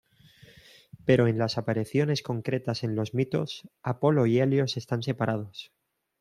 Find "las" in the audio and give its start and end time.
1.37-1.59